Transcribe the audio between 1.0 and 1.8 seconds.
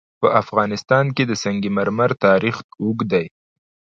کې د سنگ